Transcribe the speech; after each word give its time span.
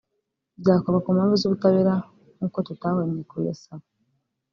byakorwa 0.61 0.99
ku 1.03 1.09
mpamvu 1.15 1.35
z’ubutabera 1.41 1.93
nk’uko 2.35 2.57
tutahwemye 2.67 3.21
kubisaba 3.29 3.85